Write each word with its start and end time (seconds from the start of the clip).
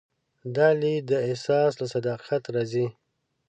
دا 0.55 0.67
لید 0.81 1.03
د 1.09 1.13
احساس 1.27 1.71
له 1.79 1.85
صداقت 1.93 2.43
راځي. 2.55 2.87